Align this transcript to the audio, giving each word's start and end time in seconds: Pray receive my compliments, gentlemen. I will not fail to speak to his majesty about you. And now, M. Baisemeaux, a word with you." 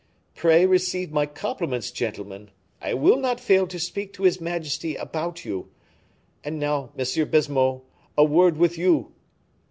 Pray 0.33 0.65
receive 0.65 1.11
my 1.11 1.27
compliments, 1.27 1.91
gentlemen. 1.91 2.49
I 2.81 2.95
will 2.95 3.17
not 3.17 3.39
fail 3.39 3.67
to 3.67 3.77
speak 3.77 4.13
to 4.13 4.23
his 4.23 4.41
majesty 4.41 4.95
about 4.95 5.45
you. 5.45 5.69
And 6.43 6.57
now, 6.57 6.89
M. 6.97 7.05
Baisemeaux, 7.29 7.83
a 8.17 8.23
word 8.23 8.57
with 8.57 8.79
you." 8.79 9.11